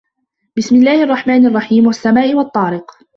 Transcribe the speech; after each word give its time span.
بِسمِ 0.57 0.75
اللَّهِ 0.75 1.03
الرَّحمنِ 1.03 1.45
الرَّحيمِ 1.45 1.85
وَالسَّماءِ 1.87 2.35
وَالطّارِقِ 2.35 2.97